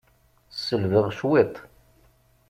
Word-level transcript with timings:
Selbeɣ 0.65 1.07
cwiṭ. 1.17 1.55